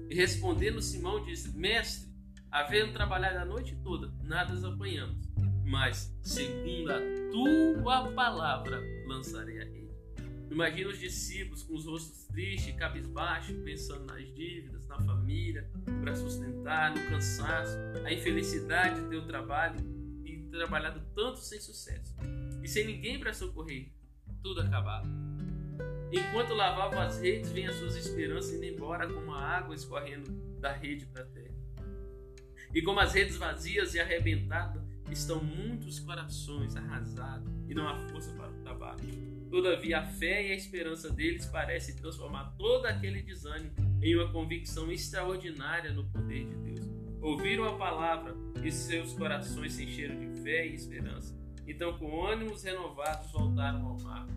E 0.09 0.15
respondendo 0.15 0.81
Simão 0.81 1.23
disse: 1.23 1.55
Mestre, 1.55 2.09
havendo 2.51 2.91
trabalhado 2.91 3.37
a 3.37 3.45
noite 3.45 3.77
toda, 3.83 4.11
nada 4.23 4.53
apanhamos 4.67 5.26
mas 5.67 6.17
segundo 6.21 6.91
a 6.91 6.99
tua 7.31 8.11
palavra 8.13 8.81
lançarei 9.05 9.61
a 9.61 9.65
rede. 9.65 9.87
Imagina 10.49 10.89
os 10.89 10.97
discípulos 10.97 11.63
com 11.63 11.75
os 11.75 11.85
rostos 11.85 12.25
tristes, 12.27 12.73
cabisbaixos, 12.75 13.55
pensando 13.63 14.05
nas 14.05 14.25
dívidas, 14.33 14.87
na 14.87 14.97
família, 15.01 15.69
para 16.01 16.15
sustentar, 16.15 16.95
no 16.95 17.09
cansaço, 17.09 17.77
a 18.05 18.13
infelicidade 18.13 19.01
do 19.01 19.09
teu 19.09 19.27
trabalho 19.27 19.77
e 20.25 20.37
trabalhado 20.49 21.01
tanto 21.13 21.39
sem 21.39 21.59
sucesso. 21.59 22.15
E 22.63 22.67
sem 22.67 22.85
ninguém 22.85 23.19
para 23.19 23.33
socorrer, 23.33 23.91
tudo 24.41 24.61
acabado. 24.61 25.07
Enquanto 26.11 26.53
lavavam 26.53 27.01
as 27.01 27.19
redes, 27.19 27.51
vêm 27.51 27.67
as 27.67 27.75
suas 27.75 27.97
esperanças 27.97 28.53
indo 28.53 28.63
embora 28.63 29.05
como 29.05 29.33
a 29.33 29.43
água 29.43 29.75
escorrendo 29.75 30.31
da 30.61 30.71
rede 30.71 31.05
para 31.07 31.23
a 31.23 31.25
terra. 31.25 31.55
E 32.73 32.81
como 32.81 33.01
as 33.01 33.13
redes 33.13 33.35
vazias 33.35 33.93
e 33.93 33.99
arrebentadas, 33.99 34.86
estão 35.11 35.43
muitos 35.43 35.99
corações 35.99 36.75
arrasados 36.75 37.51
e 37.67 37.73
não 37.73 37.87
há 37.87 37.95
força 38.09 38.31
para 38.33 38.49
o 38.49 38.61
trabalho. 38.61 38.99
Todavia, 39.49 39.99
a 39.99 40.05
fé 40.05 40.47
e 40.47 40.51
a 40.51 40.55
esperança 40.55 41.09
deles 41.09 41.45
parecem 41.45 41.95
transformar 41.95 42.53
todo 42.57 42.85
aquele 42.85 43.21
desânimo 43.21 43.71
em 44.01 44.15
uma 44.15 44.31
convicção 44.31 44.91
extraordinária 44.91 45.91
no 45.93 46.05
poder 46.05 46.45
de 46.45 46.55
Deus. 46.55 46.91
Ouviram 47.21 47.65
a 47.65 47.77
palavra 47.77 48.35
e 48.63 48.71
seus 48.71 49.13
corações 49.13 49.73
se 49.73 49.83
encheram 49.83 50.19
de 50.19 50.41
fé 50.41 50.67
e 50.67 50.75
esperança. 50.75 51.35
Então, 51.65 51.97
com 51.97 52.25
ânimos 52.25 52.63
renovados, 52.63 53.31
voltaram 53.31 53.85
ao 53.85 53.99
mar. 54.01 54.27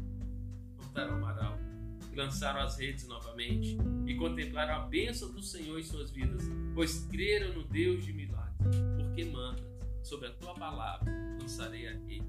Voltaram 0.77 1.15
ao 1.15 1.21
mar 1.21 1.39
alto. 1.39 1.71
lançaram 2.15 2.61
as 2.61 2.79
redes 2.79 3.07
novamente 3.07 3.79
e 4.07 4.15
contemplaram 4.15 4.75
a 4.75 4.87
bênção 4.87 5.31
do 5.33 5.43
Senhor 5.43 5.79
em 5.79 5.83
suas 5.83 6.11
vidas, 6.11 6.43
pois 6.75 7.07
creram 7.11 7.53
no 7.55 7.65
Deus 7.65 8.05
de 8.05 8.13
milagres, 8.13 8.77
porque 8.97 9.25
mandas, 9.25 9.70
sobre 10.03 10.29
a 10.29 10.33
tua 10.33 10.55
palavra 10.55 11.13
lançarei 11.41 11.89
a 11.89 11.93
rede. 11.93 12.27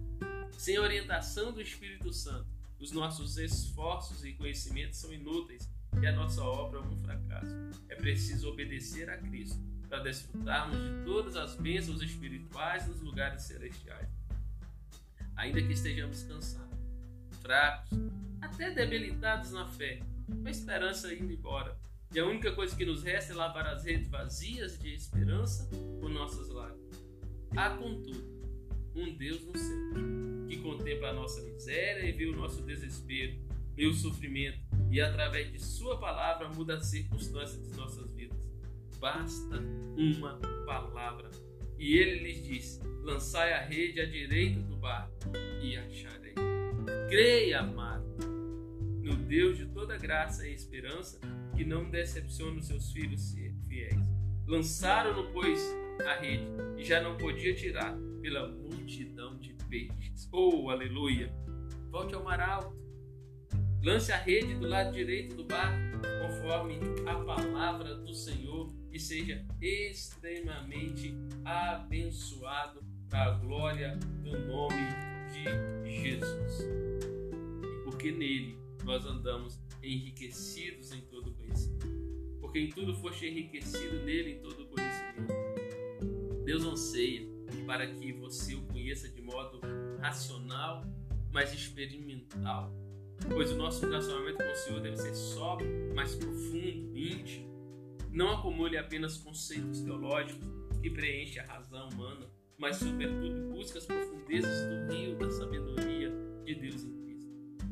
Sem 0.58 0.78
orientação 0.80 1.52
do 1.52 1.62
Espírito 1.62 2.12
Santo, 2.14 2.48
os 2.80 2.92
nossos 2.92 3.38
esforços 3.38 4.26
e 4.26 4.34
conhecimentos 4.34 5.00
são 5.00 5.14
inúteis 5.14 5.70
e 6.02 6.08
a 6.08 6.12
nossa 6.12 6.44
obra 6.44 6.80
é 6.80 6.82
um 6.82 6.98
fracasso. 6.98 7.56
É 7.90 7.96
preciso 7.96 8.50
obedecer 8.50 9.10
a 9.10 9.18
Cristo 9.18 9.60
para 9.88 10.00
desfrutarmos 10.00 10.78
de 10.78 11.06
todas 11.06 11.36
as 11.36 11.56
bênçãos 11.56 12.02
espirituais 12.02 12.88
nos 12.88 13.02
lugares 13.02 13.44
celestiais. 13.44 14.10
Ainda 15.36 15.62
que 15.62 15.74
estejamos 15.74 16.24
cansados, 16.24 16.78
fracos, 17.42 17.90
até 18.42 18.72
debilitados 18.72 19.52
na 19.52 19.68
fé, 19.68 20.00
com 20.28 20.48
a 20.48 20.52
esperança 20.52 21.14
indo 21.14 21.32
embora. 21.32 21.78
E 22.14 22.20
a 22.20 22.26
única 22.26 22.52
coisa 22.54 22.76
que 22.76 22.86
nos 22.86 23.04
resta 23.04 23.34
é 23.34 23.36
lavar 23.36 23.68
as 23.68 23.86
redes 23.86 24.10
vazias 24.10 24.78
de 24.78 24.94
esperança 24.94 25.70
com 26.00 26.10
nossas 26.10 26.50
lágrimas. 26.50 26.91
Há, 27.56 27.72
contudo, 27.72 28.24
um 28.96 29.14
Deus 29.16 29.44
no 29.46 29.58
céu 29.58 29.94
que 30.48 30.58
contempla 30.58 31.10
a 31.10 31.14
nossa 31.14 31.42
miséria 31.42 32.08
e 32.08 32.12
vê 32.12 32.26
o 32.26 32.36
nosso 32.36 32.62
desespero 32.64 33.38
e 33.78 33.88
o 33.88 33.94
sofrimento 33.94 34.60
e, 34.90 35.00
através 35.00 35.52
de 35.52 35.60
Sua 35.60 35.98
palavra, 35.98 36.50
muda 36.50 36.76
as 36.76 36.88
circunstâncias 36.88 37.66
de 37.70 37.78
nossas 37.78 38.10
vidas. 38.14 38.52
Basta 39.00 39.60
uma 39.98 40.38
palavra. 40.66 41.32
E 41.80 41.98
ele 41.98 42.24
lhes 42.24 42.44
disse: 42.44 42.80
Lançai 43.02 43.54
a 43.54 43.62
rede 43.62 44.00
à 44.00 44.06
direita 44.06 44.60
do 44.62 44.76
barco 44.78 45.14
e 45.62 45.76
acharei. 45.78 46.36
Creia, 47.10 47.62
amado 47.62 48.12
no 49.02 49.16
Deus 49.16 49.58
de 49.58 49.66
toda 49.66 49.98
graça 49.98 50.48
e 50.48 50.54
esperança, 50.54 51.20
que 51.56 51.66
não 51.66 51.90
decepciona 51.90 52.60
os 52.60 52.68
seus 52.68 52.92
filhos 52.92 53.34
fiéis. 53.68 53.96
Lançaram-no, 54.48 55.32
pois, 55.34 55.60
a 56.06 56.20
rede, 56.20 56.46
e 56.78 56.84
já 56.84 57.02
não 57.02 57.18
podia 57.18 57.54
tirar 57.54 57.98
pela 58.22 58.48
multidão 58.48 59.38
de 59.38 59.54
peixes. 59.70 60.30
Oh, 60.32 60.70
aleluia! 60.70 61.34
Volte 61.90 62.16
ao 62.16 62.24
mar 62.24 62.40
alto. 62.40 62.80
Lance 63.84 64.12
a 64.12 64.18
rede 64.18 64.54
do 64.56 64.68
lado 64.68 64.92
direito 64.92 65.36
do 65.36 65.44
barco, 65.44 66.00
conforme 66.22 66.80
a 67.08 67.16
palavra 67.16 67.96
do 67.96 68.14
Senhor, 68.14 68.72
e 68.92 69.00
seja 69.00 69.44
extremamente 69.60 71.16
abençoado 71.44 72.84
para 73.10 73.32
a 73.32 73.38
glória 73.38 73.98
do 74.24 74.38
nome 74.48 74.88
de 75.32 75.92
Jesus. 75.92 76.60
E 76.62 77.84
porque 77.84 78.12
nele 78.12 78.58
nós 78.84 79.06
andamos 79.06 79.60
enriquecidos 79.82 80.92
em 80.92 81.02
todo 81.02 81.34
conhecimento. 81.34 81.88
Porque 82.40 82.60
em 82.60 82.70
tudo 82.70 82.94
foste 82.96 83.26
enriquecido 83.26 84.04
nele 84.06 84.34
em 84.34 84.40
todo 84.42 84.68
conhecimento. 84.68 84.91
Deus 86.52 86.66
anseia 86.66 87.26
para 87.66 87.88
que 87.88 88.12
você 88.12 88.56
o 88.56 88.62
conheça 88.64 89.08
de 89.08 89.22
modo 89.22 89.62
racional, 90.02 90.84
mas 91.32 91.54
experimental. 91.54 92.74
Pois 93.30 93.52
o 93.52 93.56
nosso 93.56 93.86
relacionamento 93.86 94.44
com 94.44 94.52
o 94.52 94.56
Senhor 94.56 94.82
deve 94.82 94.98
ser 94.98 95.16
sóbrio, 95.16 95.96
mais 95.96 96.14
profundo, 96.14 96.92
íntimo. 96.94 97.50
Não 98.12 98.34
acumule 98.34 98.78
apenas 98.78 99.16
conceitos 99.16 99.80
teológicos 99.80 100.46
que 100.82 100.90
preenchem 100.90 101.42
a 101.42 101.46
razão 101.46 101.88
humana, 101.88 102.30
mas, 102.58 102.76
sobretudo, 102.76 103.54
busque 103.54 103.78
as 103.78 103.86
profundezas 103.86 104.68
do 104.68 104.94
rio 104.94 105.18
da 105.18 105.32
sabedoria 105.32 106.12
de 106.44 106.56
Deus 106.56 106.84
em 106.84 107.02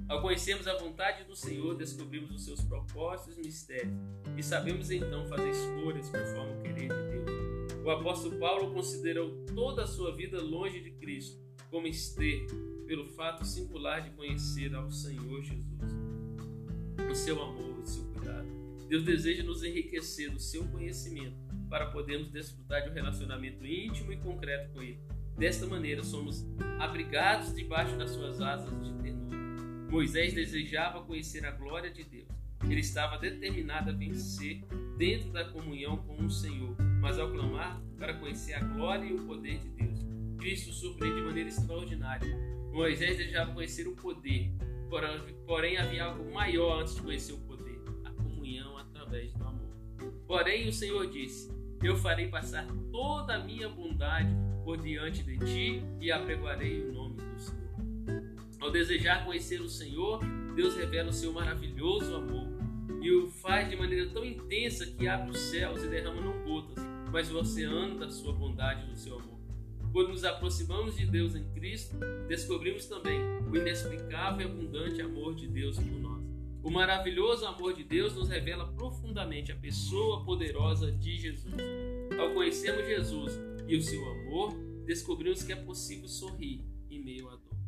ao 0.10 0.24
conhecermos 0.24 0.68
a 0.68 0.76
vontade 0.76 1.24
do 1.26 1.36
Senhor, 1.36 1.76
descobrimos 1.76 2.32
os 2.32 2.44
seus 2.44 2.62
propósitos 2.62 3.38
e 3.38 3.42
mistérios 3.42 3.94
e 4.36 4.42
sabemos 4.42 4.90
então 4.90 5.28
fazer 5.28 5.52
escolhas 5.52 6.10
conforme 6.10 6.58
o 6.58 6.62
querer 6.64 6.88
de 6.88 7.26
Deus. 7.26 7.49
O 7.90 7.92
apóstolo 7.92 8.38
Paulo 8.38 8.72
considerou 8.72 9.44
toda 9.56 9.82
a 9.82 9.88
sua 9.88 10.16
vida 10.16 10.40
longe 10.40 10.80
de 10.80 10.92
Cristo 10.92 11.42
como 11.72 11.88
esterco 11.88 12.56
pelo 12.86 13.08
fato 13.08 13.44
singular 13.44 14.04
de 14.04 14.12
conhecer 14.12 14.76
ao 14.76 14.92
Senhor 14.92 15.42
Jesus, 15.42 15.92
o 17.10 17.16
seu 17.16 17.42
amor, 17.42 17.80
o 17.80 17.88
seu 17.88 18.04
cuidado. 18.14 18.48
Deus 18.88 19.04
deseja 19.04 19.42
nos 19.42 19.64
enriquecer 19.64 20.30
do 20.30 20.40
seu 20.40 20.68
conhecimento 20.68 21.36
para 21.68 21.88
podermos 21.88 22.30
desfrutar 22.30 22.84
de 22.84 22.92
um 22.92 22.94
relacionamento 22.94 23.66
íntimo 23.66 24.14
e 24.14 24.18
concreto 24.18 24.72
com 24.72 24.84
Ele. 24.84 25.00
Desta 25.36 25.66
maneira, 25.66 26.04
somos 26.04 26.46
abrigados 26.78 27.56
debaixo 27.56 27.98
das 27.98 28.12
suas 28.12 28.40
asas 28.40 28.70
de 28.84 28.94
ternura. 29.02 29.36
Moisés 29.90 30.36
desejava 30.36 31.04
conhecer 31.04 31.44
a 31.44 31.50
glória 31.50 31.90
de 31.90 32.04
Deus. 32.04 32.28
Ele 32.66 32.82
estava 32.82 33.18
determinado 33.18 33.90
a 33.90 33.94
vencer 33.94 34.64
dentro 34.96 35.32
da 35.32 35.46
comunhão 35.46 35.98
com 35.98 36.24
o 36.24 36.30
Senhor, 36.30 36.76
mas 37.00 37.18
ao 37.18 37.32
clamar 37.32 37.82
para 37.98 38.14
conhecer 38.14 38.54
a 38.54 38.60
glória 38.60 39.06
e 39.06 39.14
o 39.14 39.26
poder 39.26 39.60
de 39.60 39.70
Deus, 39.70 40.00
Cristo 40.38 40.72
surpreende 40.72 41.20
de 41.20 41.26
maneira 41.26 41.50
extraordinária. 41.50 42.28
Moisés 42.72 43.18
desejava 43.18 43.54
conhecer 43.54 43.88
o 43.88 43.96
poder, 43.96 44.52
porém 45.46 45.78
havia 45.78 46.06
algo 46.06 46.32
maior 46.34 46.82
antes 46.82 46.96
de 46.96 47.02
conhecer 47.02 47.34
o 47.34 47.40
poder: 47.40 47.82
a 48.06 48.12
comunhão 48.12 48.78
através 48.78 49.34
do 49.34 49.44
amor. 49.44 49.76
Porém, 50.28 50.68
o 50.68 50.74
Senhor 50.74 51.10
disse: 51.10 51.52
Eu 51.84 51.96
farei 51.96 52.28
passar 52.28 52.68
toda 52.92 53.36
a 53.36 53.44
minha 53.44 53.70
bondade 53.70 54.34
por 54.64 54.78
diante 54.78 55.24
de 55.24 55.38
ti 55.40 55.84
e 56.00 56.12
apregoarei 56.12 56.88
o 56.88 56.94
nome 56.94 57.18
do 57.18 57.40
Senhor. 57.40 57.60
Ao 58.60 58.72
desejar 58.72 59.26
conhecer 59.26 59.62
o 59.62 59.70
Senhor, 59.70 60.20
Deus 60.56 60.76
revela 60.76 61.10
o 61.10 61.14
seu 61.14 61.32
maravilhoso 61.32 62.16
amor 62.16 62.48
e 63.02 63.12
o 63.12 63.30
faz 63.30 63.70
de 63.70 63.76
maneira 63.76 64.10
tão 64.10 64.26
intensa 64.26 64.86
que 64.86 65.08
abre 65.08 65.32
os 65.32 65.40
céus 65.40 65.84
e 65.84 65.88
derrama 65.88 66.22
não 66.22 66.44
gotas, 66.44 66.79
mas 67.12 67.32
o 67.32 67.38
oceano 67.38 68.00
da 68.00 68.10
sua 68.10 68.34
bondade 68.34 68.86
e 68.86 68.90
do 68.90 68.98
seu 68.98 69.18
amor. 69.18 69.40
Quando 69.92 70.10
nos 70.10 70.24
aproximamos 70.24 70.96
de 70.96 71.06
Deus 71.06 71.36
em 71.36 71.44
Cristo, 71.52 71.98
descobrimos 72.28 72.86
também 72.86 73.20
o 73.50 73.56
inexplicável 73.56 74.48
e 74.48 74.52
abundante 74.52 75.02
amor 75.02 75.36
de 75.36 75.48
Deus 75.48 75.78
por 75.78 76.00
nós. 76.00 76.24
O 76.62 76.70
maravilhoso 76.70 77.46
amor 77.46 77.74
de 77.74 77.84
Deus 77.84 78.14
nos 78.16 78.30
revela 78.30 78.68
profundamente 78.74 79.52
a 79.52 79.56
pessoa 79.56 80.24
poderosa 80.24 80.92
de 80.92 81.18
Jesus. 81.18 81.56
Ao 82.20 82.34
conhecermos 82.34 82.86
Jesus 82.86 83.40
e 83.68 83.76
o 83.76 83.82
seu 83.82 84.06
amor, 84.06 84.54
descobrimos 84.86 85.42
que 85.42 85.54
é 85.54 85.56
possível 85.56 86.08
sorrir 86.08 86.66
em 86.90 87.04
meio 87.04 87.30
à 87.30 87.36
dor 87.36 87.60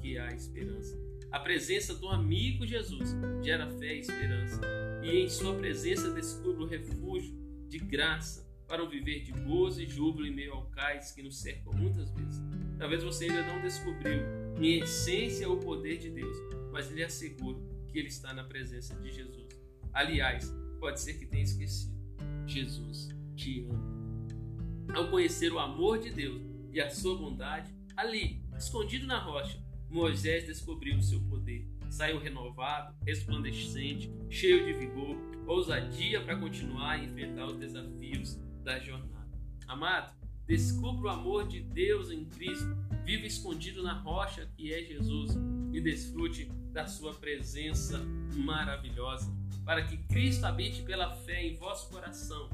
que 0.00 0.18
há 0.18 0.32
esperança. 0.34 0.98
A 1.30 1.38
presença 1.38 1.94
do 1.94 2.08
amigo 2.08 2.66
Jesus 2.66 3.14
gera 3.42 3.70
fé 3.78 3.94
e 3.94 4.00
esperança, 4.00 4.60
e 5.02 5.18
em 5.18 5.28
sua 5.28 5.54
presença 5.54 6.10
descubro 6.10 6.64
o 6.64 6.66
refúgio 6.66 7.32
de 7.68 7.78
graça 7.78 8.49
para 8.70 8.84
um 8.84 8.88
viver 8.88 9.24
de 9.24 9.32
gozo 9.32 9.82
e 9.82 9.86
júbilo 9.86 10.28
em 10.28 10.30
meio 10.30 10.54
ao 10.54 10.66
cais 10.66 11.10
que 11.10 11.24
nos 11.24 11.40
cercam 11.40 11.72
muitas 11.72 12.08
vezes. 12.12 12.40
Talvez 12.78 13.02
você 13.02 13.24
ainda 13.24 13.42
não 13.42 13.60
descobriu 13.60 14.22
em 14.60 14.78
essência 14.78 15.50
o 15.50 15.58
poder 15.58 15.98
de 15.98 16.08
Deus, 16.08 16.36
mas 16.70 16.88
lhe 16.88 17.02
asseguro 17.02 17.60
que 17.88 17.98
ele 17.98 18.06
está 18.06 18.32
na 18.32 18.44
presença 18.44 18.94
de 18.94 19.10
Jesus. 19.10 19.48
Aliás, 19.92 20.54
pode 20.78 21.00
ser 21.00 21.14
que 21.14 21.26
tenha 21.26 21.42
esquecido. 21.42 21.98
Jesus 22.46 23.08
te 23.34 23.66
ama. 23.68 24.94
Ao 24.94 25.10
conhecer 25.10 25.52
o 25.52 25.58
amor 25.58 25.98
de 25.98 26.10
Deus 26.10 26.40
e 26.72 26.80
a 26.80 26.88
sua 26.88 27.18
bondade, 27.18 27.74
ali, 27.96 28.40
escondido 28.56 29.04
na 29.04 29.18
rocha, 29.18 29.60
Moisés 29.90 30.46
descobriu 30.46 30.96
o 30.96 31.02
seu 31.02 31.20
poder. 31.22 31.68
Saiu 31.90 32.20
renovado, 32.20 32.94
resplandecente, 33.04 34.14
cheio 34.28 34.64
de 34.64 34.74
vigor, 34.74 35.16
ousadia 35.44 36.20
para 36.20 36.36
continuar 36.36 37.02
e 37.02 37.06
enfrentar 37.06 37.46
os 37.46 37.56
desafios 37.56 38.38
da 38.62 38.78
jornada. 38.78 39.30
Amado, 39.66 40.14
descubra 40.46 41.06
o 41.06 41.08
amor 41.08 41.46
de 41.46 41.60
Deus 41.60 42.10
em 42.10 42.24
Cristo, 42.24 42.76
viva 43.04 43.26
escondido 43.26 43.82
na 43.82 43.94
rocha 43.94 44.50
que 44.56 44.72
é 44.72 44.82
Jesus 44.82 45.32
e 45.72 45.80
desfrute 45.80 46.46
da 46.72 46.86
sua 46.86 47.14
presença 47.14 47.98
maravilhosa, 48.34 49.32
para 49.64 49.84
que 49.84 49.96
Cristo 50.08 50.44
habite 50.44 50.82
pela 50.82 51.14
fé 51.18 51.46
em 51.46 51.56
vosso 51.56 51.88
coração, 51.90 52.50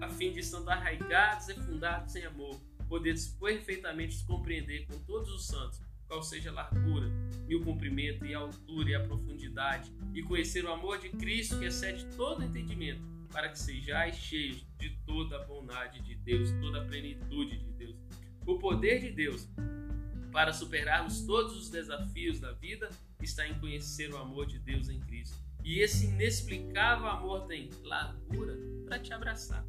a 0.00 0.08
fim 0.08 0.32
de 0.32 0.40
estando 0.40 0.68
arraigados 0.68 1.48
e 1.48 1.54
fundados 1.54 2.14
em 2.16 2.24
amor, 2.24 2.60
poderes 2.88 3.28
perfeitamente 3.28 4.24
compreender 4.24 4.86
com 4.86 4.98
todos 5.00 5.30
os 5.32 5.46
santos 5.46 5.80
qual 6.06 6.22
seja 6.22 6.50
a 6.50 6.54
largura, 6.54 7.08
e 7.48 7.54
o 7.54 7.62
comprimento, 7.64 8.24
e 8.24 8.34
a 8.34 8.38
altura, 8.38 8.90
e 8.90 8.94
a 8.96 9.00
profundidade, 9.04 9.92
e 10.12 10.22
conhecer 10.22 10.64
o 10.64 10.72
amor 10.72 10.98
de 10.98 11.08
Cristo 11.10 11.58
que 11.58 11.66
excede 11.66 12.04
todo 12.16 12.42
entendimento, 12.42 13.00
para 13.32 13.48
que 13.48 13.58
sejais 13.58 14.16
cheios 14.16 14.66
de 14.78 14.90
toda 15.06 15.36
a 15.36 15.44
bondade 15.44 16.00
de 16.02 16.14
Deus, 16.14 16.50
toda 16.60 16.82
a 16.82 16.84
plenitude 16.84 17.58
de 17.58 17.72
Deus. 17.72 17.96
O 18.46 18.58
poder 18.58 19.00
de 19.00 19.10
Deus 19.10 19.48
para 20.32 20.52
superarmos 20.52 21.22
todos 21.22 21.56
os 21.56 21.70
desafios 21.70 22.40
da 22.40 22.52
vida 22.52 22.88
está 23.20 23.46
em 23.46 23.58
conhecer 23.58 24.12
o 24.12 24.16
amor 24.16 24.46
de 24.46 24.58
Deus 24.58 24.88
em 24.88 25.00
Cristo. 25.00 25.36
E 25.64 25.80
esse 25.80 26.06
inexplicável 26.06 27.06
amor 27.06 27.46
tem 27.46 27.68
largura 27.82 28.56
para 28.84 28.98
te 28.98 29.12
abraçar, 29.12 29.64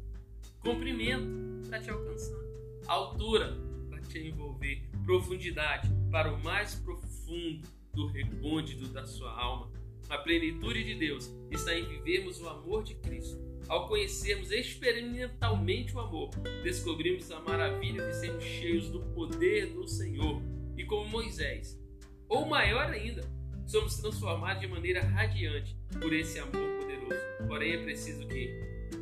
comprimento 0.60 1.68
para 1.68 1.80
te 1.80 1.90
alcançar, 1.90 2.40
altura 2.86 3.56
para 3.90 4.00
te 4.00 4.18
envolver, 4.18 4.82
profundidade 5.04 5.88
para 6.10 6.32
o 6.32 6.42
mais 6.42 6.74
profundo 6.76 7.68
do 7.92 8.06
recôndito 8.06 8.88
da 8.88 9.06
sua 9.06 9.30
alma. 9.32 9.70
A 10.08 10.18
plenitude 10.18 10.84
de 10.84 10.94
Deus 10.94 11.30
está 11.50 11.74
em 11.74 11.86
vivermos 11.86 12.40
o 12.40 12.48
amor 12.48 12.82
de 12.82 12.94
Cristo. 12.96 13.51
Ao 13.68 13.88
conhecermos 13.88 14.50
experimentalmente 14.50 15.94
o 15.94 16.00
amor, 16.00 16.30
descobrimos 16.62 17.30
a 17.30 17.40
maravilha 17.40 18.06
de 18.06 18.16
sermos 18.16 18.44
cheios 18.44 18.88
do 18.88 19.00
poder 19.14 19.72
do 19.72 19.86
Senhor. 19.86 20.42
E 20.76 20.84
como 20.84 21.08
Moisés, 21.08 21.80
ou 22.28 22.46
maior 22.46 22.90
ainda, 22.90 23.22
somos 23.66 23.96
transformados 23.96 24.60
de 24.60 24.66
maneira 24.66 25.02
radiante 25.02 25.76
por 26.00 26.12
esse 26.12 26.38
amor 26.38 26.80
poderoso. 26.80 27.48
Porém, 27.48 27.72
é 27.72 27.82
preciso 27.82 28.26
que 28.26 28.48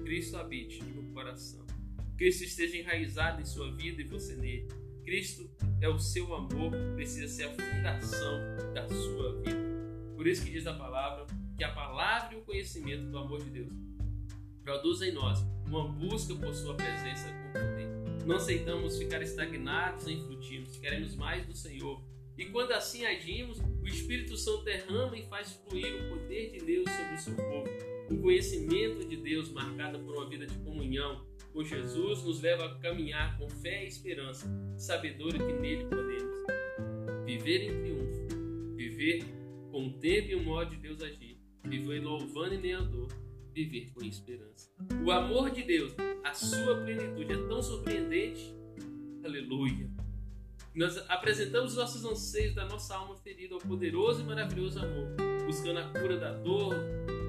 Cristo 0.05 0.37
habite 0.37 0.83
no 0.83 1.12
coração. 1.12 1.66
Cristo 2.16 2.44
esteja 2.44 2.77
enraizado 2.77 3.40
em 3.40 3.44
sua 3.44 3.75
vida 3.75 4.03
e 4.03 4.05
você 4.05 4.37
nele. 4.37 4.68
Cristo 5.05 5.51
é 5.81 5.88
o 5.88 5.99
seu 5.99 6.35
amor, 6.35 6.73
precisa 6.94 7.27
ser 7.27 7.44
a 7.44 7.51
fundação 7.51 8.38
da 8.75 8.88
sua 8.88 9.40
vida. 9.40 9.70
Por 10.14 10.27
isso 10.27 10.44
que 10.44 10.51
diz 10.51 10.66
a 10.66 10.75
palavra 10.75 11.27
que 11.57 11.64
a 11.64 11.73
palavra 11.73 12.35
e 12.35 12.38
o 12.38 12.42
conhecimento 12.42 13.11
do 13.11 13.18
amor 13.18 13.42
de 13.42 13.51
Deus 13.51 13.89
produz 14.71 15.03
em 15.03 15.11
nós 15.11 15.45
uma 15.67 15.89
busca 15.89 16.33
por 16.33 16.55
sua 16.55 16.75
presença 16.75 17.29
com 17.29 17.53
poder. 17.59 17.89
Não 18.25 18.37
aceitamos 18.37 18.97
ficar 18.97 19.21
estagnados 19.21 20.07
em 20.07 20.23
frutíferos, 20.23 20.77
queremos 20.77 21.17
mais 21.17 21.45
do 21.45 21.53
Senhor. 21.57 22.01
E 22.39 22.47
quando 22.47 22.71
assim 22.71 23.05
agimos, 23.05 23.59
o 23.59 23.87
Espírito 23.89 24.37
Santo 24.37 24.63
derrama 24.63 25.19
e 25.19 25.27
faz 25.27 25.61
fluir 25.65 26.05
o 26.05 26.11
poder 26.11 26.53
de 26.53 26.65
Deus 26.65 26.89
sobre 26.89 27.15
o 27.15 27.19
seu 27.19 27.35
povo. 27.35 27.69
O 28.11 28.23
conhecimento 28.23 29.05
de 29.09 29.17
Deus, 29.17 29.51
marcado 29.51 29.99
por 29.99 30.15
uma 30.17 30.29
vida 30.29 30.47
de 30.47 30.57
comunhão 30.61 31.27
com 31.53 31.65
Jesus, 31.65 32.23
nos 32.23 32.41
leva 32.41 32.67
a 32.67 32.75
caminhar 32.77 33.37
com 33.39 33.51
fé 33.51 33.85
e 33.85 33.89
esperança, 33.89 34.47
sabedora 34.77 35.37
que 35.37 35.53
nele 35.53 35.85
podemos 35.87 36.37
viver 37.25 37.63
em 37.65 37.83
triunfo, 37.83 38.77
viver 38.77 39.25
com 39.73 39.89
o 39.89 39.93
tempo 39.95 40.29
e 40.29 40.35
o 40.37 40.45
modo 40.45 40.71
de 40.71 40.77
Deus 40.77 41.03
agir, 41.03 41.37
viver 41.65 42.01
louvando 42.05 42.55
e 42.55 42.59
nem 42.59 42.75
a 42.75 42.81
dor, 42.81 43.09
viver 43.64 43.90
com 43.92 44.03
esperança. 44.03 44.70
O 45.05 45.11
amor 45.11 45.51
de 45.51 45.62
Deus, 45.62 45.94
a 46.25 46.33
sua 46.33 46.77
plenitude 46.83 47.33
é 47.33 47.49
tão 47.49 47.62
surpreendente. 47.62 48.55
Aleluia. 49.25 49.90
Nós 50.75 50.96
apresentamos 51.09 51.75
nossos 51.75 52.05
anseios 52.05 52.55
da 52.55 52.64
nossa 52.66 52.94
alma 52.94 53.16
ferida 53.16 53.55
ao 53.55 53.61
poderoso 53.61 54.23
e 54.23 54.25
maravilhoso 54.25 54.79
amor, 54.79 55.09
buscando 55.44 55.79
a 55.79 55.88
cura 55.88 56.16
da 56.16 56.33
dor, 56.33 56.75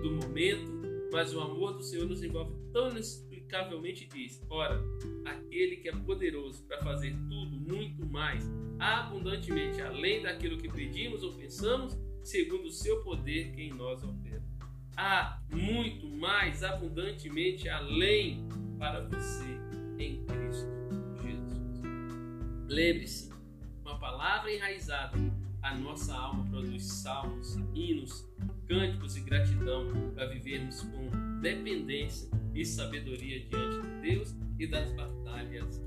do 0.02 0.12
momento, 0.12 0.72
mas 1.12 1.34
o 1.34 1.42
amor 1.42 1.74
do 1.74 1.84
Senhor 1.84 2.08
nos 2.08 2.24
envolve 2.24 2.54
tão 2.72 2.90
inexplicavelmente 2.92 4.08
diz: 4.08 4.42
Ora, 4.50 4.82
aquele 5.26 5.78
que 5.78 5.90
é 5.90 5.92
poderoso 5.92 6.64
para 6.66 6.82
fazer 6.82 7.14
tudo 7.28 7.58
muito 7.58 8.06
mais, 8.06 8.50
abundantemente 8.80 9.82
além 9.82 10.22
daquilo 10.22 10.58
que 10.58 10.72
pedimos 10.72 11.24
ou 11.24 11.34
pensamos, 11.34 11.98
segundo 12.24 12.66
o 12.66 12.72
seu 12.72 13.04
poder 13.04 13.52
que 13.52 13.64
em 13.64 13.74
nós 13.74 14.02
opera. 14.04 14.41
Há 15.04 15.40
muito 15.52 16.08
mais 16.08 16.64
abundantemente 16.64 17.68
além 17.68 18.48
para 18.78 19.02
você 19.08 19.58
em 19.98 20.24
Cristo 20.28 20.70
Jesus. 21.24 21.82
Lembre-se, 22.68 23.34
uma 23.82 23.98
palavra 23.98 24.54
enraizada, 24.54 25.18
a 25.64 25.74
nossa 25.74 26.16
alma 26.16 26.46
produz 26.52 26.84
salmos, 26.84 27.56
hinos, 27.74 28.32
cânticos 28.68 29.18
e 29.18 29.22
gratidão 29.22 29.88
para 30.14 30.28
vivermos 30.28 30.84
com 30.84 31.10
dependência 31.42 32.30
e 32.54 32.64
sabedoria 32.64 33.40
diante 33.48 33.82
de 33.82 34.02
Deus 34.08 34.36
e 34.60 34.68
das 34.68 34.94
batalhas 34.94 35.82